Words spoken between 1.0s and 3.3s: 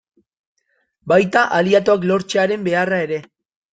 Baita, aliatuak lortzearen beharra ere.